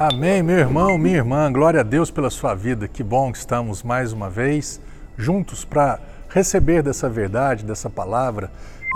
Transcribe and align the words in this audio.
Amém, 0.00 0.44
meu 0.44 0.56
irmão, 0.56 0.96
minha 0.96 1.16
irmã. 1.16 1.52
Glória 1.52 1.80
a 1.80 1.82
Deus 1.82 2.08
pela 2.08 2.30
sua 2.30 2.54
vida. 2.54 2.86
Que 2.86 3.02
bom 3.02 3.32
que 3.32 3.38
estamos 3.38 3.82
mais 3.82 4.12
uma 4.12 4.30
vez 4.30 4.80
juntos 5.16 5.64
para 5.64 5.98
receber 6.28 6.84
dessa 6.84 7.08
verdade, 7.08 7.64
dessa 7.64 7.90
palavra. 7.90 8.48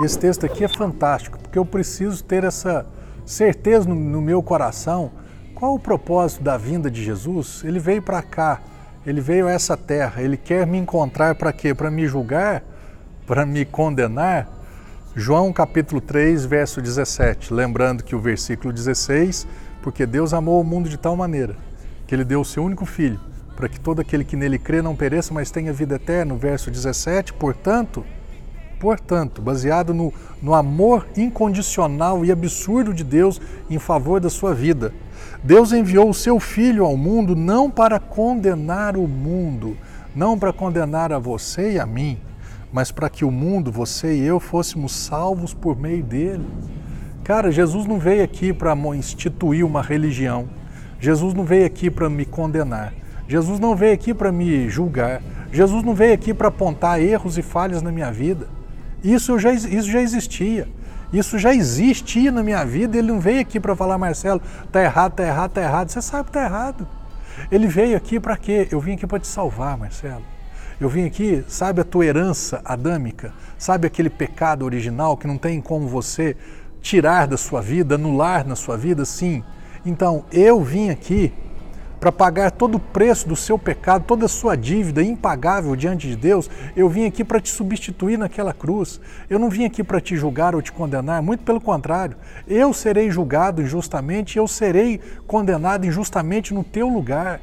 Esse 0.04 0.16
texto 0.16 0.46
aqui 0.46 0.62
é 0.62 0.68
fantástico, 0.68 1.40
porque 1.40 1.58
eu 1.58 1.64
preciso 1.64 2.22
ter 2.22 2.44
essa 2.44 2.86
certeza 3.26 3.88
no, 3.88 3.96
no 3.96 4.22
meu 4.22 4.40
coração. 4.44 5.10
Qual 5.56 5.74
o 5.74 5.78
propósito 5.80 6.44
da 6.44 6.56
vinda 6.56 6.88
de 6.88 7.03
Jesus? 7.03 7.64
Ele 7.64 7.80
veio 7.80 8.00
para 8.00 8.23
cá, 8.23 8.61
ele 9.05 9.21
veio 9.21 9.48
a 9.48 9.50
essa 9.50 9.77
terra, 9.77 10.23
ele 10.23 10.37
quer 10.37 10.69
me 10.69 10.79
encontrar 10.79 11.34
para 11.34 11.53
quê? 11.53 11.75
Para 11.75 11.91
me 11.91 12.07
julgar? 12.07 12.62
Para 13.27 13.45
me 13.45 13.64
condenar? 13.64 14.48
João 15.14 15.52
capítulo 15.52 16.00
3, 16.00 16.46
verso 16.46 16.80
17. 16.80 17.52
Lembrando 17.52 18.02
que 18.02 18.16
o 18.16 18.18
versículo 18.18 18.72
16 18.72 19.46
porque 19.82 20.06
Deus 20.06 20.32
amou 20.32 20.58
o 20.58 20.64
mundo 20.64 20.88
de 20.88 20.96
tal 20.96 21.14
maneira 21.14 21.54
que 22.06 22.14
ele 22.14 22.24
deu 22.24 22.40
o 22.40 22.45
seu 22.46 22.64
único 22.64 22.86
filho, 22.86 23.20
para 23.54 23.68
que 23.68 23.78
todo 23.78 24.01
aquele 24.01 24.24
que 24.24 24.37
nele 24.37 24.59
crê 24.59 24.80
não 24.80 24.96
pereça, 24.96 25.34
mas 25.34 25.51
tenha 25.51 25.70
vida 25.70 25.96
eterna. 25.96 26.34
Verso 26.34 26.70
17, 26.70 27.34
portanto, 27.34 28.06
portanto, 28.80 29.42
baseado 29.42 29.92
no, 29.92 30.14
no 30.40 30.54
amor 30.54 31.06
incondicional 31.15 32.24
e 32.24 32.32
absurdo 32.32 32.95
de 32.95 33.04
Deus 33.04 33.38
em 33.68 33.79
favor 33.79 34.18
da 34.18 34.30
sua 34.30 34.54
vida. 34.54 34.95
Deus 35.45 35.73
enviou 35.73 36.09
o 36.09 36.15
seu 36.15 36.40
Filho 36.40 36.87
ao 36.87 36.96
mundo 36.96 37.37
não 37.37 37.70
para 37.70 38.01
condenar 38.01 38.96
o 38.96 39.06
mundo, 39.06 39.76
não 40.16 40.38
para 40.38 40.54
condenar 40.54 41.12
a 41.12 41.18
você 41.18 41.73
e 41.73 41.79
a 41.79 41.84
mim, 41.84 42.18
mas 42.72 42.90
para 42.90 43.10
que 43.10 43.24
o 43.24 43.30
mundo, 43.30 43.70
você 43.70 44.14
e 44.16 44.22
eu, 44.22 44.40
fôssemos 44.40 44.92
salvos 44.92 45.52
por 45.52 45.78
meio 45.78 46.02
dele. 46.02 46.46
Cara, 47.22 47.52
Jesus 47.52 47.86
não 47.86 47.98
veio 47.98 48.24
aqui 48.24 48.52
para 48.52 48.74
instituir 48.96 49.64
uma 49.64 49.82
religião. 49.82 50.48
Jesus 50.98 51.34
não 51.34 51.45
veio 51.45 51.66
aqui 51.66 51.90
para 51.90 52.08
me 52.08 52.24
condenar. 52.24 52.95
Jesus 53.28 53.60
não 53.60 53.76
veio 53.76 53.95
aqui 53.95 54.14
para 54.14 54.32
me 54.32 54.68
julgar. 54.68 55.23
Jesus 55.52 55.84
não 55.84 55.95
veio 55.95 56.14
aqui 56.14 56.32
para 56.32 56.48
apontar 56.48 57.01
erros 57.01 57.37
e 57.37 57.42
falhas 57.42 57.82
na 57.82 57.92
minha 57.92 58.10
vida. 58.10 58.48
Isso 59.04 59.38
já, 59.38 59.52
isso 59.52 59.90
já 59.90 60.01
existia. 60.01 60.66
Isso 61.12 61.38
já 61.38 61.54
existia 61.54 62.32
na 62.32 62.42
minha 62.42 62.64
vida. 62.64 62.96
Ele 62.96 63.09
não 63.09 63.20
veio 63.20 63.40
aqui 63.40 63.60
para 63.60 63.76
falar, 63.76 63.98
Marcelo, 63.98 64.41
tá 64.70 64.82
errado, 64.82 65.12
tá 65.12 65.25
errado, 65.25 65.50
tá 65.50 65.60
errado. 65.60 65.91
Você 65.91 66.00
sabe 66.00 66.26
que 66.26 66.32
tá 66.32 66.44
errado. 66.44 66.88
Ele 67.50 67.66
veio 67.66 67.97
aqui 67.97 68.19
para 68.19 68.36
quê? 68.36 68.66
Eu 68.70 68.81
vim 68.81 68.94
aqui 68.94 69.06
para 69.06 69.19
te 69.19 69.26
salvar, 69.26 69.76
Marcelo. 69.76 70.22
Eu 70.81 70.88
vim 70.88 71.04
aqui, 71.04 71.44
sabe 71.48 71.81
a 71.81 71.84
tua 71.84 72.04
herança 72.04 72.60
adâmica? 72.65 73.32
Sabe 73.59 73.87
aquele 73.87 74.10
pecado 74.10 74.65
original 74.65 75.16
que 75.16 75.26
não 75.26 75.38
tem 75.38 75.60
como 75.60 75.87
você 75.87 76.37
tirar 76.81 77.26
da 77.26 77.37
sua 77.37 77.60
vida, 77.60 77.94
anular 77.94 78.47
na 78.47 78.56
sua 78.56 78.76
vida? 78.76 79.04
Sim. 79.04 79.44
Então, 79.84 80.25
eu 80.32 80.60
vim 80.62 80.91
aqui 80.91 81.32
para 82.03 82.10
pagar 82.10 82.50
todo 82.50 82.75
o 82.75 82.81
preço 82.81 83.28
do 83.28 83.37
seu 83.37 83.56
pecado, 83.56 84.04
toda 84.04 84.26
a 84.26 84.28
sua 84.28 84.56
dívida 84.56 85.00
impagável 85.04 85.76
diante 85.76 86.09
de 86.09 86.16
Deus. 86.16 86.50
Eu 86.75 86.88
vim 86.88 87.06
aqui 87.06 87.22
para 87.22 87.41
te 87.41 87.48
substituir 87.48 88.19
naquela 88.19 88.53
cruz. 88.53 89.00
Eu 89.31 89.38
não 89.38 89.48
vim 89.48 89.64
aqui 89.64 89.84
para 89.84 90.00
te 90.00 90.16
julgar 90.16 90.53
ou 90.53 90.60
te 90.60 90.72
condenar, 90.72 91.22
muito 91.22 91.44
pelo 91.44 91.60
contrário. 91.60 92.16
Eu 92.48 92.72
serei 92.72 93.09
julgado 93.09 93.62
injustamente, 93.62 94.36
eu 94.36 94.48
serei 94.48 95.00
condenado 95.28 95.86
injustamente 95.86 96.53
no 96.53 96.64
teu 96.64 96.88
lugar, 96.88 97.41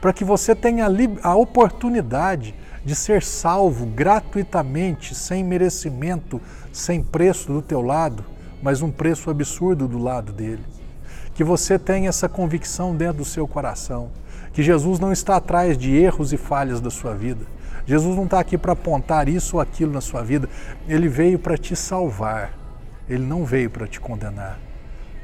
para 0.00 0.12
que 0.12 0.24
você 0.24 0.54
tenha 0.54 0.86
a 1.22 1.34
oportunidade 1.34 2.54
de 2.84 2.94
ser 2.94 3.22
salvo 3.22 3.86
gratuitamente, 3.86 5.14
sem 5.14 5.42
merecimento, 5.42 6.40
sem 6.72 7.02
preço 7.02 7.52
do 7.52 7.62
teu 7.62 7.82
lado 7.82 8.24
mas 8.62 8.82
um 8.82 8.90
preço 8.90 9.30
absurdo 9.30 9.86
do 9.86 9.98
lado 9.98 10.32
dele. 10.32 10.64
Que 11.34 11.44
você 11.44 11.78
tenha 11.78 12.08
essa 12.08 12.28
convicção 12.28 12.96
dentro 12.96 13.18
do 13.18 13.24
seu 13.24 13.46
coração, 13.46 14.10
que 14.52 14.62
Jesus 14.62 14.98
não 14.98 15.12
está 15.12 15.36
atrás 15.36 15.76
de 15.76 15.94
erros 15.94 16.32
e 16.32 16.36
falhas 16.36 16.80
da 16.80 16.90
sua 16.90 17.14
vida. 17.14 17.44
Jesus 17.86 18.16
não 18.16 18.24
está 18.24 18.40
aqui 18.40 18.58
para 18.58 18.72
apontar 18.72 19.28
isso 19.28 19.56
ou 19.56 19.62
aquilo 19.62 19.92
na 19.92 20.00
sua 20.00 20.22
vida. 20.22 20.48
Ele 20.88 21.08
veio 21.08 21.38
para 21.38 21.56
te 21.56 21.76
salvar. 21.76 22.52
Ele 23.08 23.24
não 23.24 23.44
veio 23.44 23.70
para 23.70 23.86
te 23.86 24.00
condenar. 24.00 24.58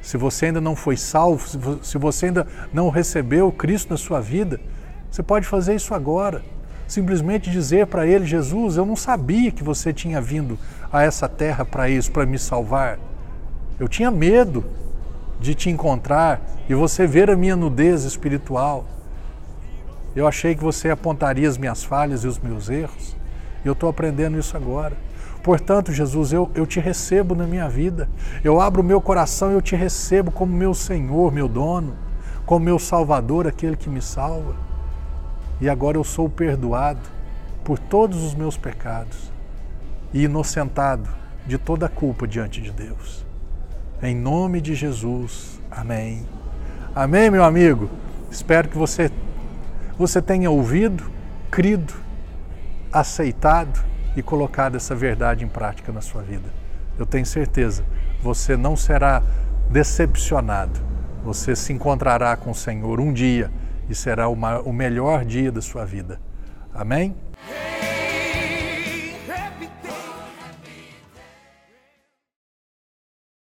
Se 0.03 0.17
você 0.17 0.47
ainda 0.47 0.61
não 0.61 0.75
foi 0.75 0.97
salvo, 0.97 1.47
se 1.83 1.97
você 1.97 2.27
ainda 2.27 2.47
não 2.73 2.91
recebeu 2.91 3.51
Cristo 3.53 3.91
na 3.91 3.97
sua 3.97 4.21
vida, 4.21 4.61
você 5.09 5.23
pode 5.23 5.47
fazer 5.47 5.77
isso 5.77 5.95
agora. 5.95 6.43
Simplesmente 6.89 7.51
dizer 7.51 7.87
para 7.87 8.07
Ele: 8.07 8.27
Jesus, 8.27 8.77
eu 8.77 8.85
não 8.85 8.97
sabia 8.97 9.53
que 9.53 9.63
você 9.63 9.93
tinha 9.93 10.21
vindo 10.21 10.59
a 10.93 11.03
essa 11.03 11.29
terra 11.29 11.65
para 11.65 11.89
isso, 11.89 12.11
para 12.11 12.27
me 12.27 12.39
salvar. 12.39 12.99
Eu 13.79 13.89
tinha 13.89 14.11
medo 14.11 14.65
de 15.41 15.55
te 15.55 15.71
encontrar 15.71 16.41
e 16.69 16.75
você 16.75 17.07
ver 17.07 17.31
a 17.31 17.37
minha 17.37 17.57
nudez 17.57 18.05
espiritual. 18.05 18.84
Eu 20.15 20.27
achei 20.27 20.55
que 20.55 20.63
você 20.63 20.91
apontaria 20.91 21.49
as 21.49 21.57
minhas 21.57 21.83
falhas 21.83 22.25
e 22.25 22.27
os 22.27 22.39
meus 22.39 22.69
erros. 22.69 23.17
E 23.65 23.69
eu 23.69 23.73
estou 23.73 23.89
aprendendo 23.89 24.39
isso 24.39 24.57
agora. 24.57 24.97
Portanto, 25.42 25.92
Jesus, 25.92 26.32
eu, 26.32 26.50
eu 26.54 26.64
te 26.64 26.78
recebo 26.78 27.34
na 27.34 27.47
minha 27.47 27.69
vida. 27.69 28.08
Eu 28.44 28.60
abro 28.60 28.80
o 28.80 28.84
meu 28.84 29.00
coração 29.00 29.50
e 29.50 29.54
eu 29.54 29.62
te 29.62 29.75
recebo 29.75 30.30
como 30.30 30.54
meu 30.54 30.72
Senhor, 30.72 31.32
meu 31.32 31.48
dono, 31.48 31.97
como 32.47 32.64
meu 32.64 32.78
Salvador, 32.78 33.47
aquele 33.47 33.76
que 33.76 33.91
me 33.91 34.00
salva. 34.00 34.54
E 35.60 35.69
agora 35.69 35.97
eu 35.97 36.04
sou 36.04 36.28
perdoado 36.28 37.00
por 37.64 37.78
todos 37.78 38.22
os 38.22 38.34
meus 38.34 38.56
pecados 38.56 39.32
e 40.12 40.25
inocentado 40.25 41.08
de 41.47 41.59
toda 41.59 41.86
a 41.86 41.88
culpa 41.88 42.26
diante 42.26 42.60
de 42.60 42.70
Deus. 42.70 43.26
Em 44.00 44.14
nome 44.14 44.60
de 44.60 44.74
Jesus. 44.74 45.60
Amém. 45.70 46.24
Amém, 46.94 47.30
meu 47.30 47.42
amigo. 47.42 47.88
Espero 48.30 48.69
que 48.69 48.78
você 48.78 49.10
você 49.98 50.22
tenha 50.22 50.50
ouvido, 50.50 51.04
crido, 51.50 51.92
aceitado 52.92 53.84
e 54.17 54.23
colocado 54.23 54.77
essa 54.77 54.95
verdade 54.95 55.45
em 55.45 55.49
prática 55.49 55.93
na 55.93 56.00
sua 56.00 56.23
vida. 56.23 56.49
Eu 56.99 57.06
tenho 57.06 57.25
certeza, 57.27 57.84
você 58.23 58.56
não 58.56 58.77
será 58.77 59.23
decepcionado. 59.71 60.81
Você 61.25 61.55
se 61.55 61.73
encontrará 61.73 62.37
com 62.37 62.51
o 62.51 62.55
Senhor 62.55 63.01
um 63.01 63.12
dia 63.12 63.51
e 63.89 63.95
será 63.95 64.28
o 64.28 64.72
melhor 64.72 65.25
dia 65.25 65.51
da 65.51 65.62
sua 65.62 65.84
vida. 65.84 66.21
Amém? 66.75 67.15